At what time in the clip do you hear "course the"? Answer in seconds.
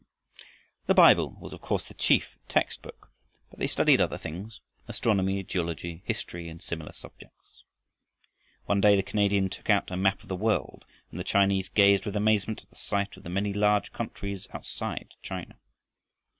1.61-1.93